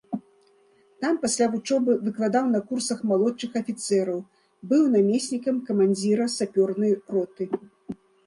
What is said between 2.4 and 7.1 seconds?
на курсах малодшых афіцэраў, быў намеснікам камандзіра сапёрнай